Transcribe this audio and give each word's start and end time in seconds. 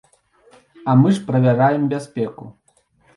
А 0.89 0.95
мы 1.01 1.11
ж 1.17 1.21
правяраем 1.27 1.83
бяспеку. 1.93 2.49